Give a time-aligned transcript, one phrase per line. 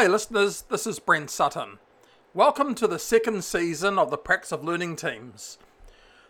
[0.00, 1.78] Hi, listeners, this is Brent Sutton.
[2.32, 5.58] Welcome to the second season of the Practice of Learning Teams.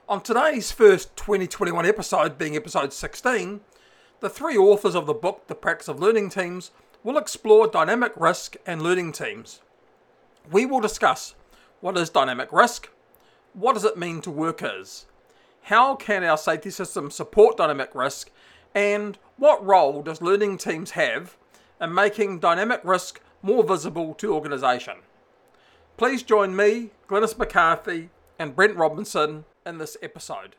[0.08, 3.60] On today's first 2021 episode, being episode 16,
[4.18, 6.72] the three authors of the book The Practice of Learning Teams
[7.04, 9.60] will explore dynamic risk and learning teams.
[10.50, 11.36] We will discuss
[11.80, 12.90] what is dynamic risk,
[13.52, 15.06] what does it mean to workers,
[15.62, 18.32] how can our safety system support dynamic risk,
[18.74, 21.36] and what role does learning teams have
[21.80, 24.96] in making dynamic risk more visible to organisation.
[25.96, 30.56] Please join me, Glynis McCarthy, and Brent Robinson in this episode.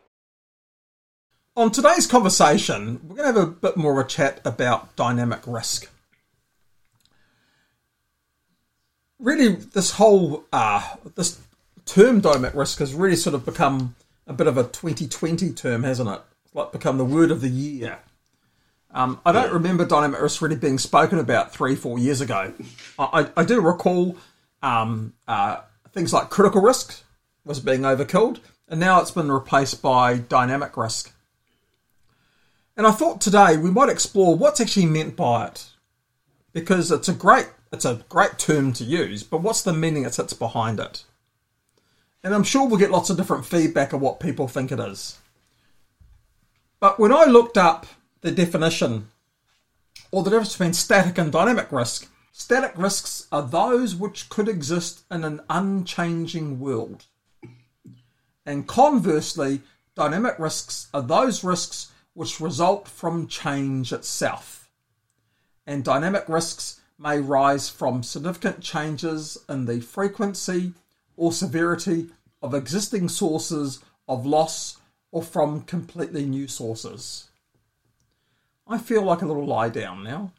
[1.55, 5.41] On today's conversation, we're going to have a bit more of a chat about dynamic
[5.45, 5.91] risk.
[9.19, 11.39] Really, this whole uh, this
[11.85, 13.95] term dynamic risk has really sort of become
[14.27, 16.21] a bit of a 2020 term, hasn't it?
[16.45, 17.99] It's like become the word of the year.
[18.93, 22.53] Um, I don't remember dynamic risk really being spoken about three, four years ago.
[22.99, 24.17] I, I, I do recall
[24.61, 25.61] um, uh,
[25.93, 27.03] things like critical risk
[27.45, 31.13] was being overkilled, and now it's been replaced by dynamic risk.
[32.75, 35.69] And I thought today we might explore what's actually meant by it,
[36.53, 40.13] because it's a great it's a great term to use, but what's the meaning that
[40.13, 41.05] sits behind it?
[42.23, 45.17] And I'm sure we'll get lots of different feedback of what people think it is.
[46.81, 47.85] But when I looked up
[48.21, 49.07] the definition
[50.11, 52.09] or the difference between static and dynamic risk.
[52.31, 57.05] Static risks are those which could exist in an unchanging world.
[58.45, 59.61] And conversely,
[59.95, 64.69] dynamic risks are those risks which result from change itself.
[65.65, 70.73] And dynamic risks may rise from significant changes in the frequency
[71.15, 72.09] or severity
[72.41, 74.77] of existing sources of loss
[75.11, 77.30] or from completely new sources.
[78.71, 80.31] I feel like a little lie down now.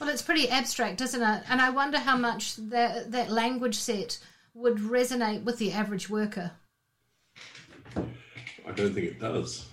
[0.00, 1.44] Well, it's pretty abstract, isn't it?
[1.48, 4.18] And I wonder how much that that language set
[4.54, 6.50] would resonate with the average worker.
[7.96, 9.68] I don't think it does.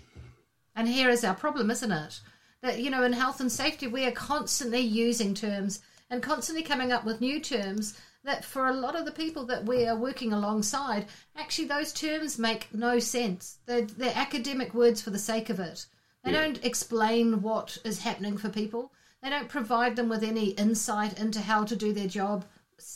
[0.75, 2.19] And here is our problem, isn't it?
[2.61, 6.91] That you know, in health and safety, we are constantly using terms and constantly coming
[6.91, 10.33] up with new terms that for a lot of the people that we are working
[10.33, 13.57] alongside, actually those terms make no sense.
[13.65, 15.87] They're, they're academic words for the sake of it.
[16.25, 16.41] They yeah.
[16.41, 18.91] don't explain what is happening for people.
[19.21, 22.45] They don't provide them with any insight into how to do their job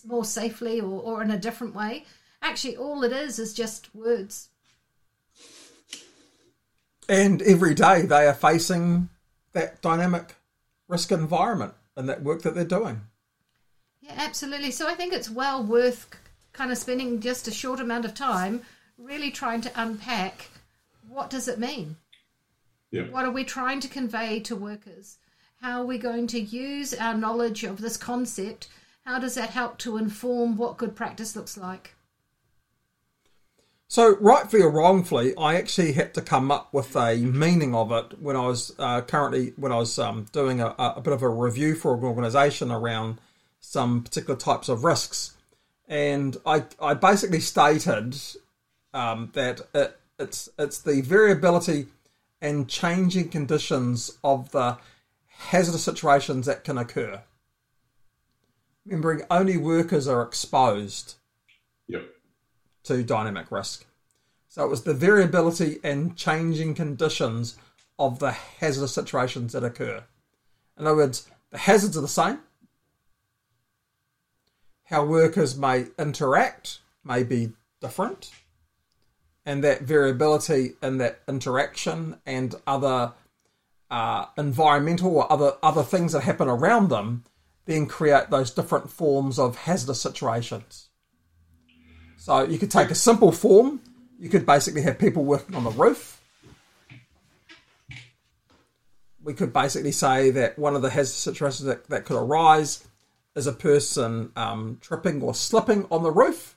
[0.06, 2.06] more safely or, or in a different way.
[2.42, 4.50] Actually, all it is is just words.
[7.08, 9.10] And every day they are facing
[9.54, 10.36] that dynamic
[10.88, 13.02] risk environment and that work that they're doing.
[14.02, 14.72] Yeah, absolutely.
[14.72, 16.10] So I think it's well worth
[16.54, 18.62] kind of spending just a short amount of time
[18.98, 20.50] really trying to unpack
[21.08, 21.96] what does it mean?
[22.92, 23.04] Yeah.
[23.04, 25.18] What are we trying to convey to workers?
[25.62, 28.68] How are we going to use our knowledge of this concept?
[29.06, 31.96] How does that help to inform what good practice looks like?
[33.88, 38.22] So, rightfully or wrongfully, I actually had to come up with a meaning of it
[38.22, 41.30] when I was uh, currently when I was um, doing a, a, bit of a
[41.30, 43.20] review for an organisation around
[43.60, 45.36] some particular types of risks,
[45.88, 48.16] and I I basically stated
[48.94, 51.88] um, that it, it's it's the variability
[52.42, 54.78] and changing conditions of the
[55.28, 57.22] hazardous situations that can occur.
[58.86, 61.16] Remembering only workers are exposed
[61.88, 62.04] yep.
[62.84, 63.86] to dynamic risk.
[64.48, 67.58] So it was the variability and changing conditions
[67.98, 70.04] of the hazardous situations that occur.
[70.78, 72.40] In other words, the hazards are the same.
[74.86, 78.32] How workers may interact may be different
[79.50, 83.14] and that variability and that interaction and other
[83.90, 87.24] uh, environmental or other other things that happen around them
[87.66, 90.90] then create those different forms of hazardous situations.
[92.18, 93.82] So you could take a simple form.
[94.20, 96.22] You could basically have people working on the roof.
[99.24, 102.88] We could basically say that one of the hazardous situations that, that could arise
[103.36, 106.56] is a person um, tripping or slipping on the roof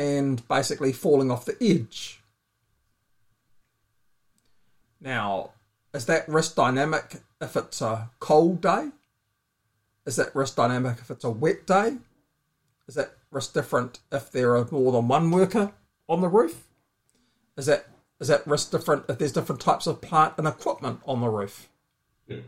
[0.00, 2.20] and basically falling off the edge.
[5.00, 5.50] Now,
[5.92, 8.90] is that risk dynamic if it's a cold day?
[10.06, 11.98] Is that risk dynamic if it's a wet day?
[12.90, 15.70] is that risk different if there are more than one worker
[16.08, 16.66] on the roof?
[17.56, 17.86] Is that
[18.18, 21.68] is that risk different if there's different types of plant and equipment on the roof?
[22.26, 22.38] Yeah.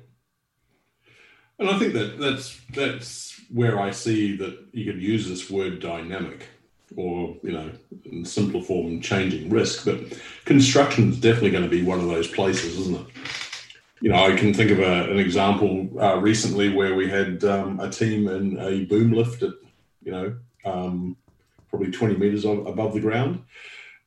[1.61, 5.79] And I think that that's that's where I see that you could use this word
[5.79, 6.49] dynamic,
[6.97, 7.71] or you know,
[8.05, 9.85] in simpler form, changing risk.
[9.85, 13.06] But construction is definitely going to be one of those places, isn't it?
[14.00, 17.79] You know, I can think of a, an example uh, recently where we had um,
[17.79, 19.53] a team in a boom lift at,
[20.03, 21.17] you know, um,
[21.71, 23.44] probably 20 meters above the ground.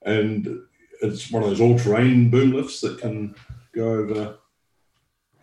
[0.06, 0.60] And
[1.02, 3.36] it's one of those all terrain boom lifts that can
[3.74, 4.38] go over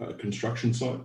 [0.01, 1.01] a construction site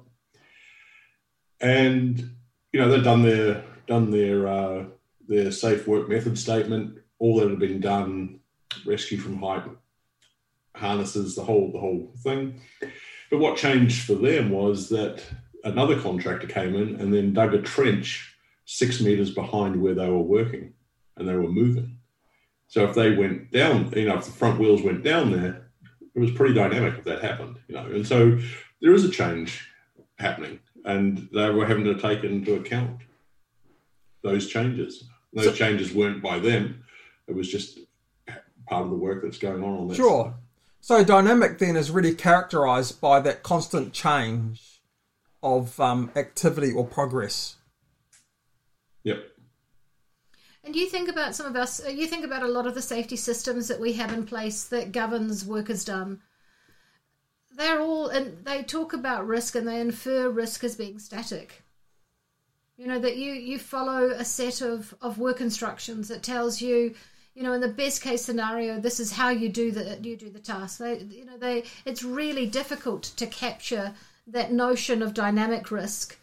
[1.62, 2.36] and
[2.72, 4.84] you know they've done their done their uh,
[5.28, 7.00] their safe work method statement.
[7.20, 8.40] All that had been done,
[8.86, 9.64] rescue from height,
[10.76, 12.62] harnesses, the whole the whole thing.
[13.32, 15.24] But what changed for them was that
[15.64, 18.36] another contractor came in and then dug a trench
[18.66, 20.74] six meters behind where they were working,
[21.16, 21.98] and they were moving.
[22.68, 25.70] So if they went down, you know, if the front wheels went down there,
[26.16, 27.86] it was pretty dynamic if that happened, you know.
[27.86, 28.38] And so
[28.82, 29.68] there is a change
[30.20, 33.02] happening and they were having to take into account
[34.24, 35.08] those changes.
[35.34, 36.84] Those so, changes weren't by them;
[37.28, 37.80] it was just
[38.68, 39.96] part of the work that's going on on that.
[39.96, 40.26] Sure.
[40.26, 40.34] Side.
[40.80, 44.82] So dynamic then is really characterized by that constant change
[45.44, 47.58] of um, activity or progress.
[49.04, 49.24] Yep.
[50.64, 51.82] And you think about some of us.
[51.90, 54.92] You think about a lot of the safety systems that we have in place that
[54.92, 56.22] governs work is done
[57.58, 61.64] they're all and they talk about risk and they infer risk as being static
[62.78, 66.94] you know that you you follow a set of of work instructions that tells you
[67.34, 70.30] you know in the best case scenario this is how you do the you do
[70.30, 73.94] the task they you know they it's really difficult to capture
[74.28, 76.18] that notion of dynamic risk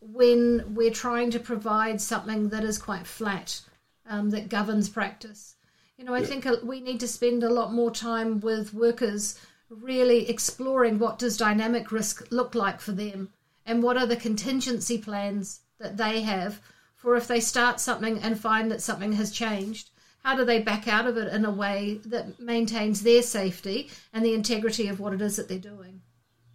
[0.00, 3.60] when we're trying to provide something that is quite flat
[4.08, 5.56] um, that governs practice
[5.96, 6.26] you know i yeah.
[6.26, 11.36] think we need to spend a lot more time with workers really exploring what does
[11.36, 13.28] dynamic risk look like for them
[13.64, 16.60] and what are the contingency plans that they have
[16.96, 19.90] for if they start something and find that something has changed
[20.22, 24.24] how do they back out of it in a way that maintains their safety and
[24.24, 26.00] the integrity of what it is that they're doing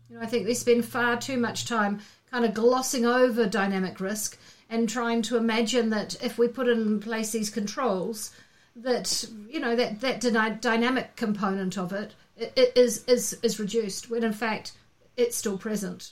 [0.10, 2.00] you know i think we spend far too much time
[2.32, 4.38] kind of glossing over dynamic risk
[4.70, 8.32] and trying to imagine that if we put in place these controls
[8.76, 12.14] that you know that that dynamic component of it
[12.76, 14.74] is is is reduced when in fact
[15.18, 16.12] it's still present.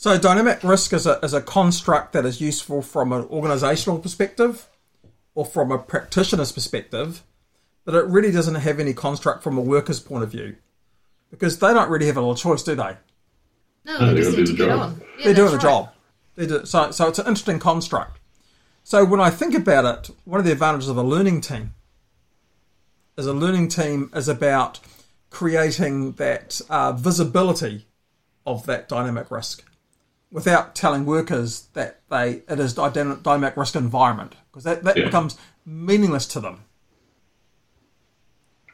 [0.00, 4.66] So dynamic risk is a is a construct that is useful from an organizational perspective
[5.34, 7.22] or from a practitioner's perspective,
[7.84, 10.56] but it really doesn't have any construct from a worker's point of view.
[11.30, 12.96] Because they don't really have a lot of choice, do they?
[13.84, 15.02] No, they just need to get on.
[15.18, 15.58] Yeah, they're doing right.
[15.58, 15.92] a job.
[16.34, 18.20] They do, so, so it's an interesting construct.
[18.82, 21.74] So when I think about it, one of the advantages of a learning team
[23.18, 24.80] is a learning team is about
[25.28, 27.86] creating that uh, visibility
[28.46, 29.62] of that dynamic risk
[30.32, 35.04] without telling workers that they it is dynamic risk environment because that, that yeah.
[35.04, 35.36] becomes
[35.66, 36.60] meaningless to them.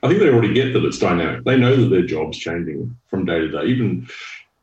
[0.02, 1.44] I think they already get that it's dynamic.
[1.44, 3.64] They know that their job's changing from day to day.
[3.64, 4.06] Even,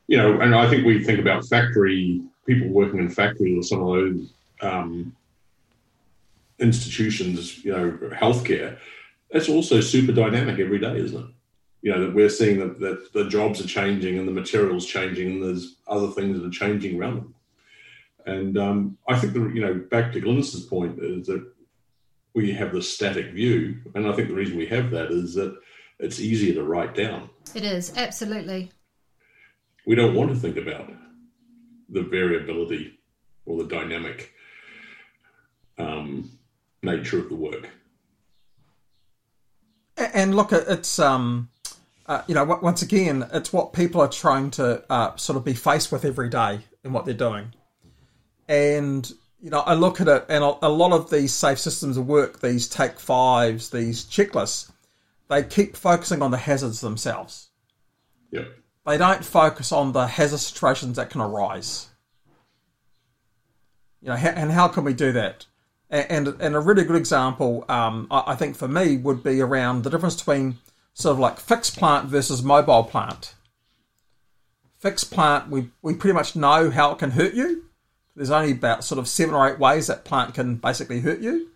[0.07, 3.81] you know, and I think we think about factory people working in factories or some
[3.81, 5.15] of those um,
[6.59, 8.77] institutions, you know, healthcare.
[9.31, 11.31] That's also super dynamic every day, isn't it?
[11.83, 15.33] You know that we're seeing that, that the jobs are changing and the materials changing
[15.33, 17.35] and there's other things that are changing around them.
[18.25, 21.45] And um, i think the you know back to glynis's point is that
[22.33, 25.55] we have the static view and i think the reason we have that is that
[25.99, 27.29] it's easier to write down.
[27.55, 28.71] It is absolutely.
[29.85, 30.91] We don't want to think about
[31.89, 32.99] the variability
[33.45, 34.31] or the dynamic
[35.77, 36.31] um,
[36.81, 37.69] nature of the work.
[39.97, 41.49] And look it's um
[42.05, 45.53] uh, you know, once again, it's what people are trying to uh, sort of be
[45.53, 47.53] faced with every day in what they're doing.
[48.47, 49.09] And,
[49.41, 52.41] you know, I look at it, and a lot of these safe systems of work,
[52.41, 54.69] these take fives, these checklists,
[55.29, 57.49] they keep focusing on the hazards themselves.
[58.31, 58.47] Yep.
[58.85, 61.89] They don't focus on the hazard situations that can arise.
[64.01, 65.45] You know, and how can we do that?
[65.89, 69.89] And and a really good example, um, I think for me, would be around the
[69.89, 70.57] difference between
[70.93, 73.35] sort of like fixed plant versus mobile plant.
[74.79, 77.63] Fixed plant, we, we pretty much know how it can hurt you.
[78.15, 81.49] There's only about sort of seven or eight ways that plant can basically hurt you.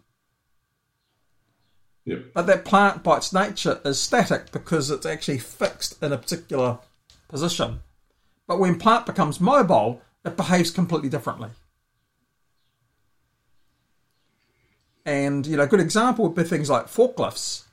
[2.06, 2.26] Yep.
[2.34, 6.80] But that plant, by its nature, is static because it's actually fixed in a particular
[7.28, 7.82] position.
[8.48, 11.50] But when plant becomes mobile, it behaves completely differently.
[15.06, 17.67] And you know, a good example would be things like forklifts.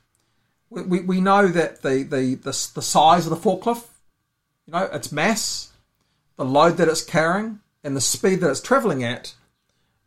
[0.69, 3.85] We, we, we know that the, the, the, the size of the forklift,
[4.65, 5.71] you know, its mass,
[6.37, 9.35] the load that it's carrying, and the speed that it's traveling at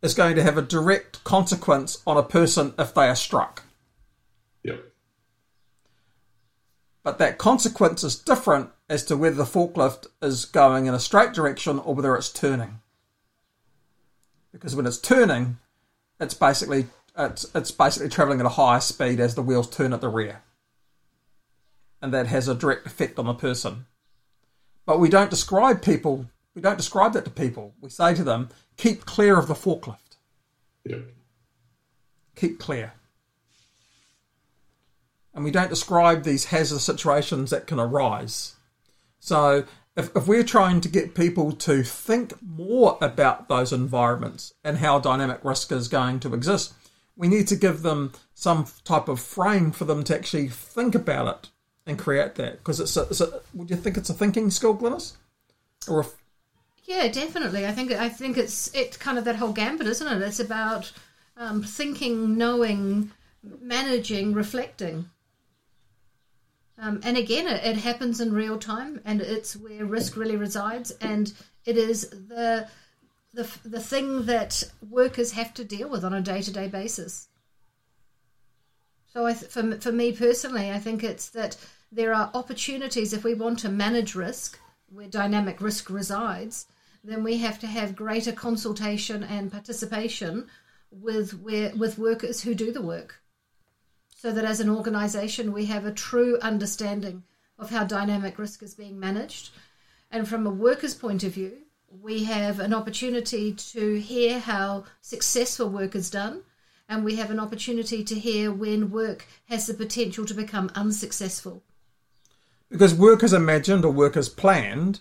[0.02, 3.62] is going to have a direct consequence on a person if they are struck.
[4.62, 4.84] Yep.
[7.02, 11.32] But that consequence is different as to whether the forklift is going in a straight
[11.32, 12.80] direction or whether it's turning.
[14.52, 15.58] Because when it's turning,
[16.20, 16.86] it's basically
[17.16, 20.42] it's it's basically traveling at a higher speed as the wheels turn at the rear.
[22.00, 23.86] And that has a direct effect on the person.
[24.86, 26.28] But we don't describe people
[26.58, 27.76] we don't describe that to people.
[27.80, 30.16] We say to them, keep clear of the forklift.
[30.84, 31.04] Yep.
[32.34, 32.94] Keep clear.
[35.32, 38.56] And we don't describe these hazard situations that can arise.
[39.20, 44.78] So if, if we're trying to get people to think more about those environments and
[44.78, 46.74] how dynamic risk is going to exist,
[47.14, 51.28] we need to give them some type of frame for them to actually think about
[51.28, 51.50] it
[51.88, 52.59] and create that.
[52.59, 55.14] Because it's a, it's a would you think it's a thinking skill, Glynis?
[55.88, 56.14] Or if,
[56.85, 57.66] Yeah, definitely.
[57.66, 60.23] I think I think it's it's kind of that whole gambit, isn't it?
[60.23, 60.92] It's about
[61.37, 63.11] um, thinking, knowing,
[63.42, 65.07] managing, reflecting.
[66.80, 70.92] Um, and again, it, it happens in real time, and it's where risk really resides,
[71.00, 71.33] and
[71.64, 72.68] it is the
[73.33, 77.28] the the thing that workers have to deal with on a day to day basis.
[79.12, 81.57] So, I for for me personally, I think it's that
[81.90, 84.59] there are opportunities if we want to manage risk
[84.90, 86.66] where dynamic risk resides,
[87.02, 90.47] then we have to have greater consultation and participation
[90.90, 93.23] with where with workers who do the work.
[94.14, 97.23] So that as an organization we have a true understanding
[97.59, 99.50] of how dynamic risk is being managed.
[100.11, 101.59] And from a worker's point of view
[101.90, 106.42] we have an opportunity to hear how successful work is done
[106.87, 111.62] and we have an opportunity to hear when work has the potential to become unsuccessful
[112.70, 115.00] because work as imagined or work as planned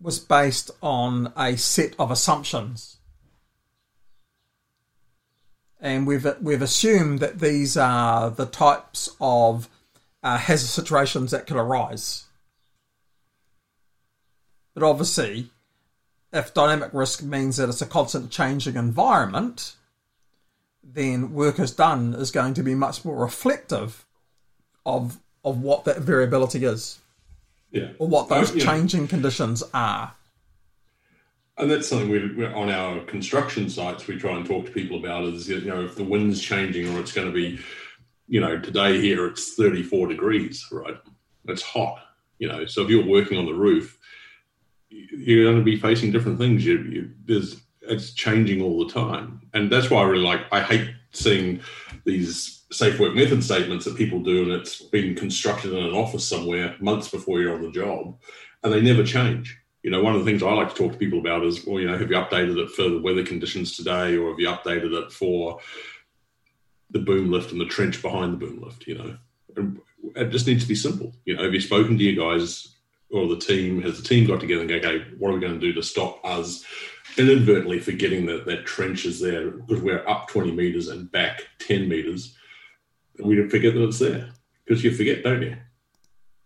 [0.00, 2.98] was based on a set of assumptions.
[5.80, 9.68] And we've we've assumed that these are the types of
[10.22, 12.24] uh, hazard situations that could arise.
[14.72, 15.50] But obviously,
[16.32, 19.76] if dynamic risk means that it's a constant changing environment,
[20.82, 24.04] then work as done is going to be much more reflective
[24.84, 26.98] of of what that variability is
[27.74, 27.88] Yeah.
[27.98, 30.14] or what those changing conditions are.
[31.58, 34.96] And that's something we we on our construction sites we try and talk to people
[34.98, 37.60] about is you know if the wind's changing or it's going to be
[38.28, 40.96] you know today here it's 34 degrees right
[41.46, 41.98] it's hot
[42.38, 43.98] you know so if you're working on the roof
[44.88, 49.40] you're going to be facing different things you, you there's it's changing all the time
[49.54, 51.60] and that's why I really like I hate seeing
[52.04, 56.26] these safe work method statements that people do and it's been constructed in an office
[56.28, 58.18] somewhere months before you're on the job
[58.62, 60.98] and they never change you know, one of the things I like to talk to
[60.98, 64.16] people about is, well, you know, have you updated it for the weather conditions today,
[64.16, 65.60] or have you updated it for
[66.90, 68.86] the boom lift and the trench behind the boom lift?
[68.86, 69.16] You know,
[69.56, 69.78] and
[70.16, 71.14] it just needs to be simple.
[71.26, 72.76] You know, have you spoken to your guys
[73.10, 73.82] or the team?
[73.82, 75.82] Has the team got together and go, okay, what are we going to do to
[75.82, 76.64] stop us
[77.16, 81.88] inadvertently forgetting that that trench is there because we're up 20 meters and back 10
[81.88, 82.36] meters?
[83.22, 84.30] We don't forget that it's there
[84.64, 85.56] because you forget, don't you?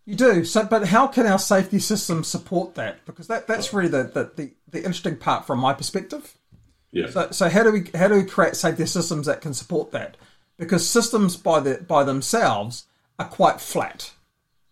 [0.05, 0.43] You do.
[0.43, 3.05] So, but how can our safety systems support that?
[3.05, 3.77] Because that, that's oh.
[3.77, 6.35] really the, the, the, the interesting part from my perspective.
[6.91, 7.09] Yeah.
[7.09, 10.17] So, so how do we how do we create safety systems that can support that?
[10.57, 12.85] Because systems by the by themselves
[13.19, 14.11] are quite flat.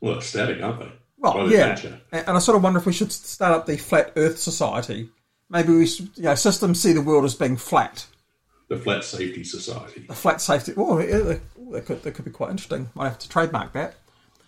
[0.01, 0.91] well, they're static, aren't they?
[1.20, 2.00] Well, yeah, nature.
[2.12, 5.10] and I sort of wonder if we should start up the flat Earth society.
[5.50, 8.06] Maybe we, should, you know, systems see the world as being flat.
[8.70, 10.01] The Flat Safety Society.
[10.08, 10.74] The flat safety.
[10.75, 12.89] Oh, yeah, that that could that could be quite interesting.
[12.96, 13.96] Might have to trademark that.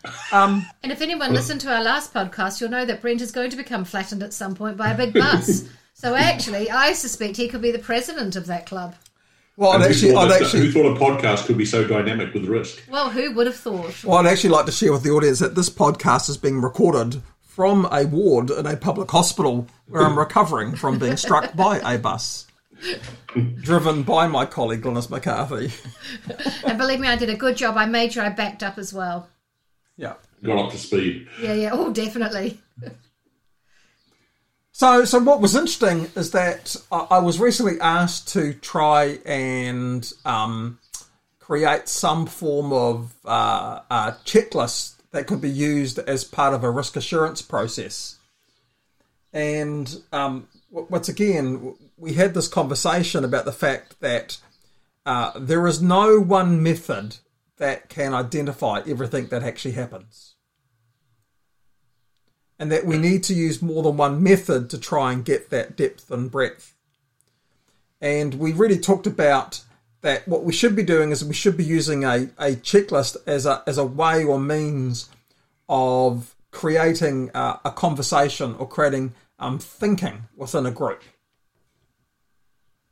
[0.32, 3.50] Um, And if anyone listened to our last podcast, you'll know that Brent is going
[3.50, 5.68] to become flattened at some point by a big bus.
[5.94, 8.96] so actually, I suspect he could be the president of that club.
[9.58, 11.86] well, I'd And who actually, I'd that- actually, who thought a podcast could be so
[11.86, 12.82] dynamic with risk?
[12.89, 14.01] Well, who would have thought?
[14.06, 17.22] Well, I'd actually like to share with the audience that this podcast is being recorded
[17.50, 21.98] from a ward in a public hospital where I'm recovering from being struck by a
[21.98, 22.46] bus.
[23.62, 25.74] Driven by my colleague Glynis McCarthy.
[26.63, 27.75] And believe me, I did a good job.
[27.75, 29.27] I made sure I backed up as well.
[29.98, 30.13] Yeah.
[30.44, 31.27] Got up to speed.
[31.41, 31.70] Yeah, yeah.
[31.74, 32.62] Oh, definitely.
[34.72, 40.10] So, so what was interesting is that I, I was recently asked to try and
[40.24, 40.79] um,
[41.39, 46.70] create some form of uh, uh, checklist that could be used as part of a
[46.70, 48.18] risk assurance process.
[49.34, 54.38] And um, once again, we had this conversation about the fact that
[55.06, 57.18] uh, there is no one method
[57.58, 60.36] that can identify everything that actually happens.
[62.58, 65.75] And that we need to use more than one method to try and get that
[65.78, 66.75] depth and breadth.
[68.01, 69.62] And we really talked about
[70.01, 73.46] that what we should be doing is we should be using a, a checklist as
[73.46, 75.10] a, as a way or means
[75.68, 81.03] of creating a conversation or creating um, thinking within a group.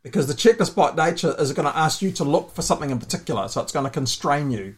[0.03, 2.99] Because the checklist by nature is going to ask you to look for something in
[2.99, 4.75] particular, so it's going to constrain you.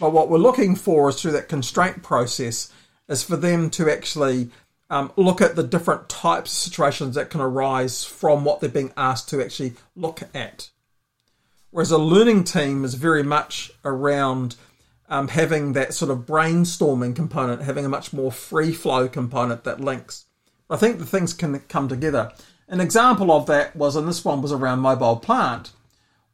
[0.00, 2.72] But what we're looking for is through that constraint process
[3.08, 4.50] is for them to actually
[4.90, 8.92] um, look at the different types of situations that can arise from what they're being
[8.96, 10.70] asked to actually look at.
[11.72, 14.56] Whereas a learning team is very much around
[15.08, 19.80] um, having that sort of brainstorming component, having a much more free flow component that
[19.80, 20.26] links.
[20.68, 22.30] I think the things can come together.
[22.68, 25.72] An example of that was, and this one was around mobile plant,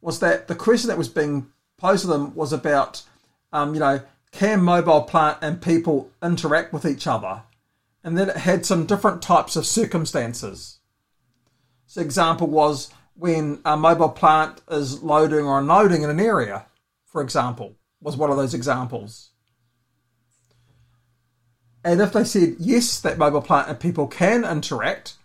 [0.01, 3.03] was that the question that was being posed to them was about,
[3.53, 7.43] um, you know, can mobile plant and people interact with each other?
[8.03, 10.79] And then it had some different types of circumstances.
[11.87, 16.65] So, example was when a mobile plant is loading or unloading in an area,
[17.05, 19.31] for example, was one of those examples.
[21.83, 25.15] And if they said yes, that mobile plant and people can interact,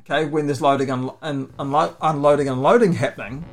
[0.00, 3.44] okay, when there's loading and, and unlo- unloading and loading happening,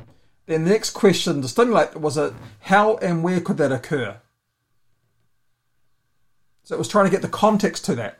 [0.46, 4.20] then the next question to stimulate was a how and where could that occur?
[6.64, 8.18] So it was trying to get the context to that.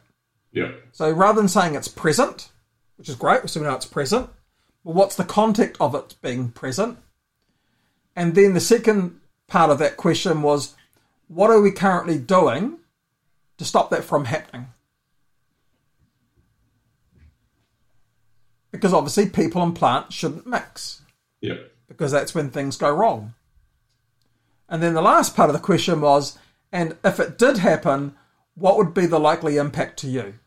[0.52, 0.70] Yeah.
[0.92, 2.50] So rather than saying it's present,
[2.96, 4.30] which is great, so we know it's present,
[4.86, 6.96] well, what's the context of it being present?
[8.14, 10.76] And then the second part of that question was,
[11.26, 12.78] what are we currently doing
[13.58, 14.68] to stop that from happening?
[18.70, 21.02] Because obviously, people and plants shouldn't mix,
[21.40, 21.56] Yeah.
[21.88, 23.34] because that's when things go wrong.
[24.68, 26.38] And then the last part of the question was,
[26.70, 28.14] and if it did happen,
[28.54, 30.38] what would be the likely impact to you?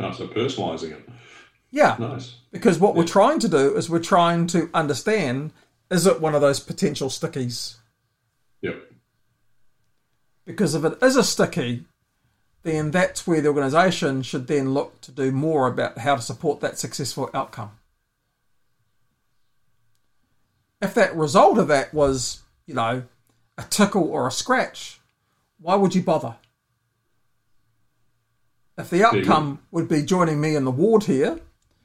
[0.00, 1.08] Oh, so personalising it.
[1.72, 1.96] Yeah.
[1.98, 2.36] Nice.
[2.52, 5.52] Because what we're trying to do is we're trying to understand
[5.90, 7.76] is it one of those potential stickies?
[8.60, 8.92] Yep.
[10.46, 11.84] Because if it is a sticky,
[12.62, 16.60] then that's where the organisation should then look to do more about how to support
[16.60, 17.72] that successful outcome.
[20.80, 23.04] If that result of that was, you know,
[23.58, 25.00] a tickle or a scratch,
[25.58, 26.36] why would you bother?
[28.78, 31.38] If the outcome would be joining me in the ward here,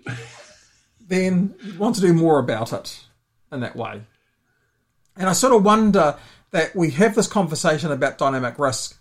[1.08, 3.06] then you want to do more about it
[3.52, 4.02] in that way.
[5.16, 6.18] And I sort of wonder
[6.52, 8.98] that we have this conversation about dynamic risk,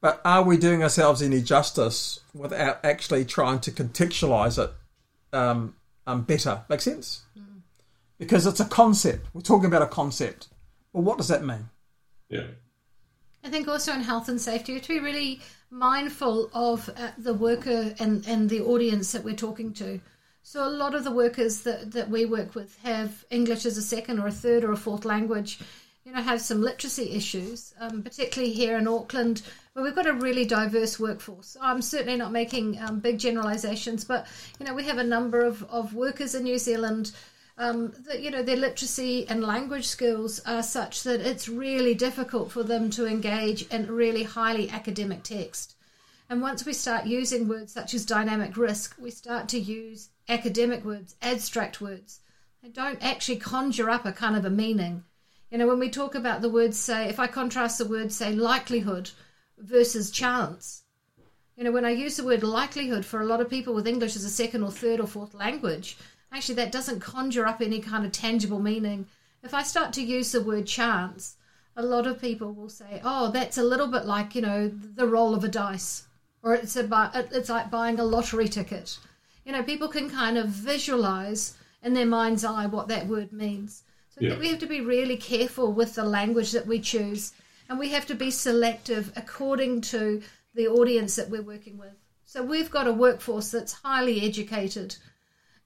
[0.00, 4.72] but are we doing ourselves any justice without actually trying to contextualize it
[5.32, 5.74] um,
[6.06, 6.62] um, better?
[6.68, 7.22] Make sense?
[8.18, 9.26] Because it's a concept.
[9.34, 10.48] We're talking about a concept.
[10.92, 11.68] Well, what does that mean?
[12.28, 12.46] Yeah.
[13.44, 17.10] I think also in health and safety, we have to be really mindful of uh,
[17.18, 20.00] the worker and, and the audience that we're talking to.
[20.48, 23.82] So a lot of the workers that, that we work with have English as a
[23.82, 25.58] second or a third or a fourth language,
[26.04, 30.12] you know, have some literacy issues, um, particularly here in Auckland, where we've got a
[30.12, 31.56] really diverse workforce.
[31.60, 34.28] I'm certainly not making um, big generalisations, but,
[34.60, 37.10] you know, we have a number of, of workers in New Zealand
[37.58, 42.52] um, that you know their literacy and language skills are such that it's really difficult
[42.52, 45.75] for them to engage in really highly academic text.
[46.28, 50.84] And once we start using words such as dynamic risk, we start to use academic
[50.84, 52.20] words, abstract words.
[52.62, 55.04] They don't actually conjure up a kind of a meaning.
[55.50, 58.32] You know, when we talk about the words, say, if I contrast the word, say,
[58.32, 59.10] likelihood
[59.56, 60.82] versus chance,
[61.56, 64.16] you know, when I use the word likelihood for a lot of people with English
[64.16, 65.96] as a second or third or fourth language,
[66.32, 69.06] actually that doesn't conjure up any kind of tangible meaning.
[69.44, 71.36] If I start to use the word chance,
[71.76, 75.06] a lot of people will say, "Oh, that's a little bit like you know the
[75.06, 76.05] roll of a dice,
[76.46, 78.98] or it's about uh, it's like buying a lottery ticket."
[79.44, 81.42] You know, people can kind of visualize
[81.82, 83.82] in their mind's eye what that word means.
[84.10, 84.30] So I Yeah.
[84.30, 87.32] think we have to be really careful with the language that we choose,
[87.68, 90.22] and we have to be selective according to
[90.54, 91.96] the audience that we're working with.
[92.24, 94.96] So we've got a workforce that's highly educated,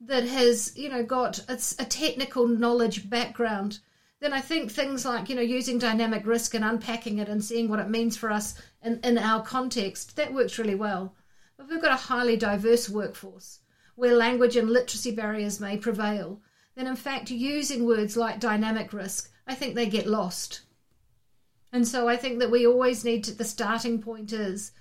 [0.01, 3.79] that has you know got a, a technical knowledge background.
[4.21, 7.69] Then I think things like you know using dynamic risk and unpacking it and seeing
[7.69, 11.15] what it means for us in, in our context that works really well.
[11.57, 13.61] But if we've got a highly diverse workforce
[14.01, 16.41] where language and literacy barriers may prevail.
[16.75, 20.63] Then in fact using words like dynamic risk, I think they get lost.
[21.73, 24.73] And so I think that we always need to, the starting point is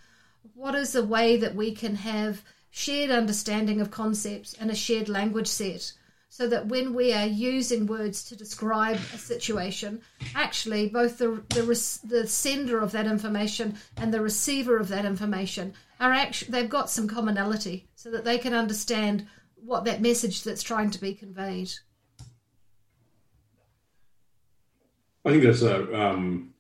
[0.53, 5.09] what is the way that we can have shared understanding of concepts and a shared
[5.09, 5.93] language set
[6.29, 10.01] so that when we are using words to describe a situation,
[10.35, 11.63] actually both the the,
[12.07, 16.89] the sender of that information and the receiver of that information are actually they've got
[16.89, 21.71] some commonality, so that they can understand what that message that's trying to be conveyed.
[25.25, 26.53] I think that's a um,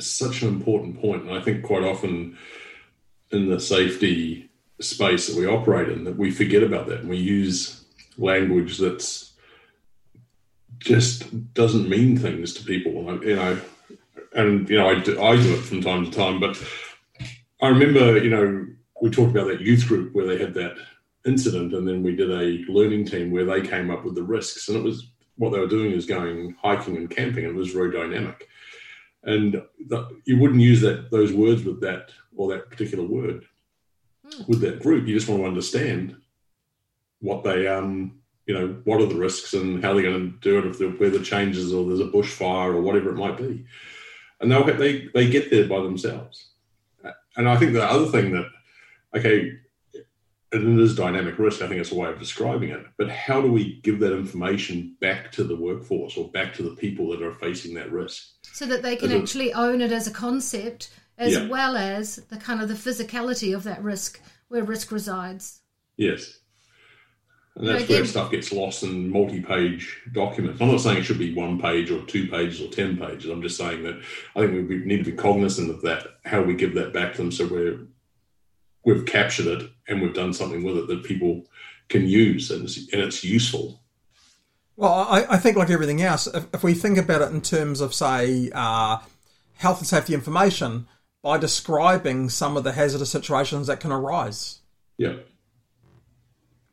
[0.00, 2.36] such an important point, and I think quite often
[3.30, 7.16] in the safety space that we operate in, that we forget about that and we
[7.16, 7.77] use
[8.18, 9.32] language that's
[10.78, 12.92] just doesn't mean things to people.
[13.24, 13.60] You know,
[14.34, 16.62] and you know, I do, I do it from time to time, but
[17.60, 18.66] I remember, you know,
[19.00, 20.76] we talked about that youth group where they had that
[21.26, 24.68] incident, and then we did a learning team where they came up with the risks,
[24.68, 27.72] and it was what they were doing is going hiking and camping, and it was
[27.72, 28.48] very dynamic.
[29.24, 33.44] And the, you wouldn't use that those words with that or that particular word
[34.26, 34.48] mm.
[34.48, 35.06] with that group.
[35.06, 36.16] You just want to understand
[37.20, 40.58] what they um you know what are the risks and how they're going to do
[40.58, 43.64] it if the weather changes or there's a bushfire or whatever it might be,
[44.40, 46.50] and they'll they they get there by themselves.
[47.36, 48.46] And I think the other thing that
[49.14, 49.52] okay
[50.52, 51.60] and it is dynamic risk.
[51.60, 52.86] I think it's a way of describing it.
[52.96, 56.74] But how do we give that information back to the workforce or back to the
[56.74, 58.28] people that are facing that risk?
[58.42, 61.48] So that they can actually own it as a concept as yeah.
[61.48, 65.60] well as the kind of the physicality of that risk, where risk resides.
[65.96, 66.38] Yes.
[67.58, 70.60] And that's again, where stuff gets lost in multi-page documents.
[70.60, 73.28] I'm not saying it should be one page or two pages or ten pages.
[73.30, 74.00] I'm just saying that
[74.36, 76.06] I think we need to be cognizant of that.
[76.24, 77.80] How we give that back to them, so we're
[78.84, 81.44] we've captured it and we've done something with it that people
[81.88, 83.82] can use and it's, and it's useful.
[84.76, 87.80] Well, I, I, think like everything else, if, if, we think about it in terms
[87.80, 88.98] of say uh,
[89.56, 90.86] health and safety information,
[91.22, 94.60] by describing some of the hazardous situations that can arise.
[94.96, 95.16] Yeah.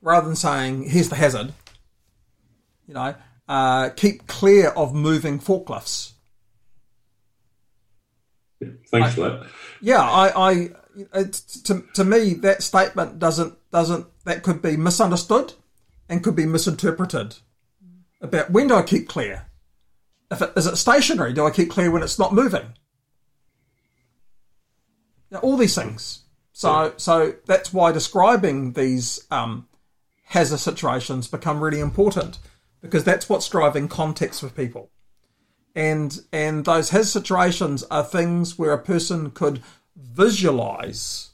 [0.06, 1.52] Rather than saying, here's the hazard,
[2.88, 3.16] you know,
[3.48, 6.12] uh, keep clear of moving forklifts.
[8.62, 9.48] Thanks I, for that.
[9.82, 10.70] Yeah, I, I
[11.64, 15.54] to, to me that statement doesn't doesn't that could be misunderstood
[16.08, 17.38] and could be misinterpreted
[18.22, 19.48] about when do I keep clear?
[20.30, 21.34] If it, is it stationary?
[21.34, 22.74] Do I keep clear when it's not moving?
[25.32, 26.26] Now, all these things.
[26.54, 29.68] So so that's why describing these um,
[30.26, 32.40] hazard situations become really important
[32.82, 34.90] because that's what's driving context for people.
[35.74, 39.62] And and those hazard situations are things where a person could
[39.96, 41.32] visualize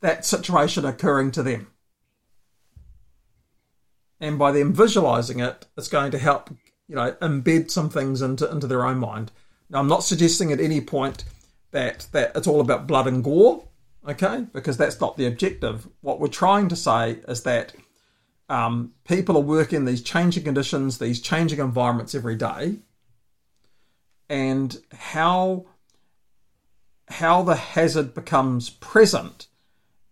[0.00, 1.68] that situation occurring to them.
[4.20, 6.50] And by them visualizing it, it's going to help,
[6.88, 9.30] you know, embed some things into, into their own mind.
[9.68, 11.24] Now, I'm not suggesting at any point
[11.72, 13.64] that, that it's all about blood and gore,
[14.06, 15.88] okay, because that's not the objective.
[16.00, 17.72] What we're trying to say is that
[18.48, 22.76] um, people are working these changing conditions, these changing environments every day,
[24.28, 25.66] and how
[27.08, 29.46] how the hazard becomes present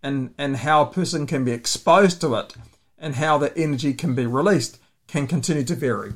[0.00, 2.54] and, and how a person can be exposed to it
[2.98, 4.78] and how the energy can be released
[5.08, 6.12] can continue to vary.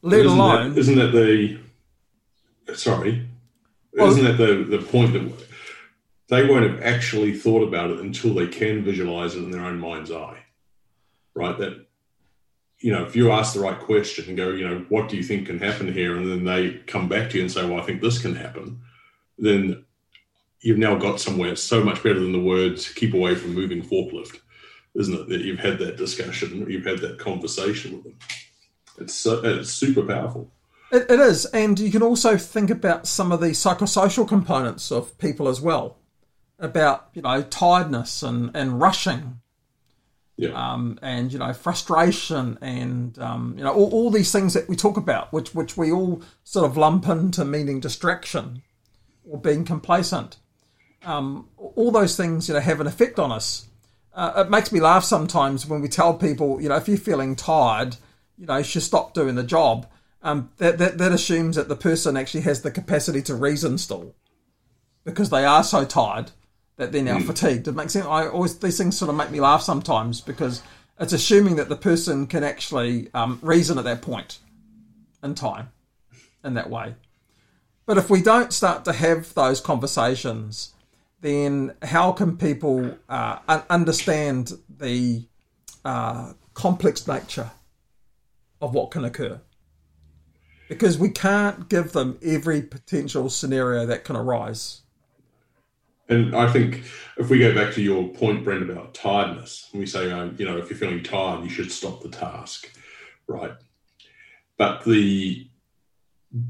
[0.00, 0.70] Let isn't alone.
[0.70, 1.58] That, isn't that the.
[2.74, 3.28] Sorry.
[3.92, 5.51] Well, isn't that the, the point that
[6.32, 9.78] they won't have actually thought about it until they can visualize it in their own
[9.78, 10.38] mind's eye?
[11.34, 11.56] Right?
[11.58, 11.86] That
[12.80, 15.22] you know, if you ask the right question and go, you know, what do you
[15.22, 16.16] think can happen here?
[16.16, 18.80] And then they come back to you and say, well, I think this can happen
[19.42, 19.84] then
[20.60, 24.40] you've now got somewhere so much better than the words keep away from moving forklift,
[24.94, 25.28] isn't it?
[25.28, 28.18] That you've had that discussion, you've had that conversation with them.
[28.98, 30.50] It's, so, it's super powerful.
[30.92, 31.46] It, it is.
[31.46, 35.96] And you can also think about some of the psychosocial components of people as well
[36.62, 39.40] about, you know, tiredness and, and rushing.
[40.38, 40.72] Yeah.
[40.72, 44.76] Um, and you know frustration and um, you know all, all these things that we
[44.76, 48.62] talk about, which which we all sort of lump into meaning distraction
[49.28, 50.38] or being complacent.
[51.04, 53.68] Um, all those things, you know, have an effect on us.
[54.14, 57.36] Uh, it makes me laugh sometimes when we tell people, you know, if you're feeling
[57.36, 57.96] tired,
[58.38, 59.86] you know, you should stop doing the job.
[60.22, 64.14] Um, that, that, that assumes that the person actually has the capacity to reason still,
[65.04, 66.30] because they are so tired
[66.76, 67.26] that they're now mm.
[67.26, 67.68] fatigued.
[67.68, 68.06] It makes sense.
[68.06, 70.62] I always these things sort of make me laugh sometimes because
[70.98, 74.38] it's assuming that the person can actually um, reason at that point
[75.22, 75.70] in time
[76.44, 76.94] in that way.
[77.86, 80.72] But if we don't start to have those conversations,
[81.20, 85.24] then how can people uh, understand the
[85.84, 87.50] uh, complex nature
[88.60, 89.40] of what can occur?
[90.68, 94.81] Because we can't give them every potential scenario that can arise.
[96.12, 96.82] And I think
[97.16, 100.44] if we go back to your point, Brent, about tiredness, and we say, um, you
[100.44, 102.70] know, if you're feeling tired, you should stop the task,
[103.26, 103.52] right?
[104.58, 105.48] But the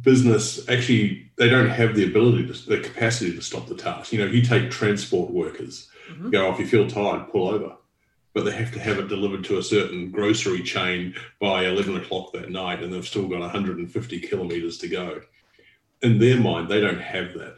[0.02, 4.12] business actually, they don't have the ability, to, the capacity to stop the task.
[4.12, 6.30] You know, if you take transport workers, mm-hmm.
[6.30, 7.76] go, oh, if you feel tired, pull over.
[8.34, 12.32] But they have to have it delivered to a certain grocery chain by 11 o'clock
[12.32, 15.20] that night, and they've still got 150 kilometers to go.
[16.00, 17.56] In their mind, they don't have that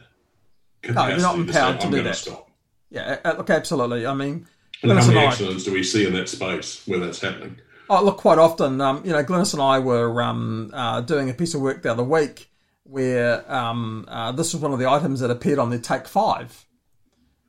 [0.90, 2.16] no, you're not empowered to, to do that.
[2.16, 2.50] Stop.
[2.90, 4.06] Yeah, uh, look, absolutely.
[4.06, 4.46] I mean,
[4.82, 7.58] and how many accidents do we see in that space where that's happening?
[7.88, 11.34] Oh, look, quite often, um, you know, Glynis and I were um, uh, doing a
[11.34, 12.50] piece of work the other week
[12.84, 16.66] where um, uh, this was one of the items that appeared on the take five.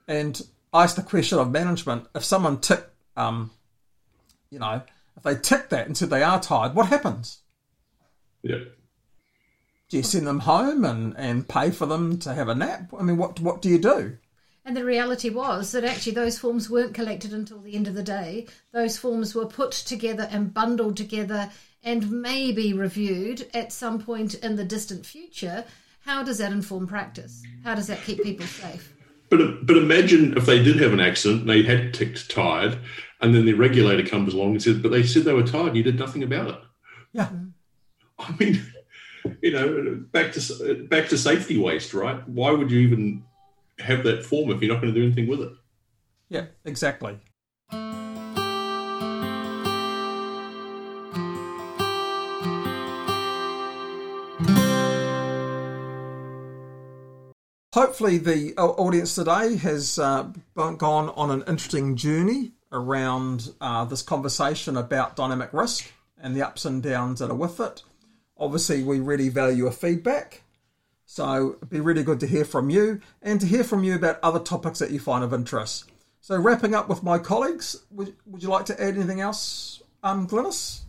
[0.08, 0.41] And
[0.74, 3.52] I asked the question of management if someone ticked, um,
[4.50, 4.82] you know,
[5.15, 7.41] if they ticked that and said they are tired, what happens?
[8.43, 8.60] Yeah
[9.89, 12.91] do you send them home and, and pay for them to have a nap?
[12.98, 14.17] I mean, what what do you do?
[14.65, 18.02] And the reality was that actually those forms weren't collected until the end of the
[18.02, 18.48] day.
[18.71, 21.52] Those forms were put together and bundled together
[21.84, 25.65] and maybe reviewed at some point in the distant future.
[26.00, 27.43] How does that inform practice?
[27.63, 28.91] How does that keep people safe?
[29.30, 32.80] But but imagine if they did have an accident and they had ticked tired,
[33.21, 35.69] and then the regulator comes along and says, "But they said they were tired.
[35.69, 36.60] and You did nothing about it."
[37.13, 37.30] Yeah.
[38.17, 38.62] I mean,
[39.41, 42.27] you know, back to back to safety waste, right?
[42.27, 43.23] Why would you even
[43.79, 45.51] have that form if you're not going to do anything with it?
[46.29, 47.19] Yeah, exactly.
[57.73, 64.77] Hopefully, the audience today has uh, gone on an interesting journey around uh, this conversation
[64.77, 67.83] about dynamic risk and the ups and downs that are with it.
[68.38, 70.41] Obviously, we really value a feedback.
[71.06, 74.19] So it'd be really good to hear from you and to hear from you about
[74.24, 75.86] other topics that you find of interest.
[76.19, 80.28] So wrapping up with my colleagues, would, would you like to add anything else, um,
[80.28, 80.82] Glynis?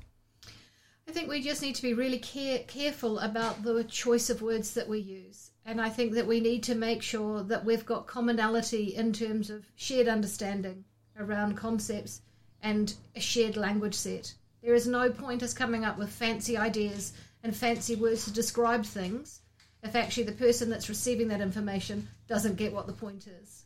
[1.06, 4.72] I think we just need to be really care, careful about the choice of words
[4.74, 5.50] that we use.
[5.66, 9.50] And I think that we need to make sure that we've got commonality in terms
[9.50, 10.84] of shared understanding
[11.18, 12.22] around concepts
[12.62, 14.32] and a shared language set.
[14.62, 17.12] There is no point us coming up with fancy ideas
[17.46, 19.40] and fancy words to describe things
[19.84, 23.62] if actually the person that's receiving that information doesn't get what the point is.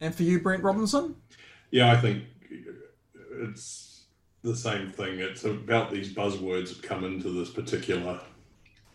[0.00, 1.14] And for you, Brent Robinson?
[1.70, 2.24] Yeah, I think
[3.32, 4.06] it's
[4.42, 5.20] the same thing.
[5.20, 8.20] It's about these buzzwords that come into this particular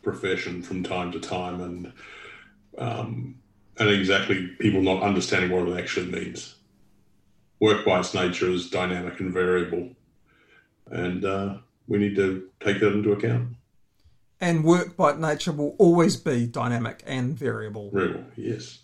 [0.03, 1.93] profession from time to time, and
[2.77, 3.35] um,
[3.77, 6.55] and exactly people not understanding what it actually means.
[7.61, 9.91] Work by its nature is dynamic and variable,
[10.87, 13.55] and uh, we need to take that into account.
[14.41, 17.89] And work by nature will always be dynamic and variable.
[17.91, 18.79] Variable, yes.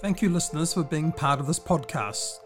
[0.00, 2.38] Thank you, listeners, for being part of this podcast.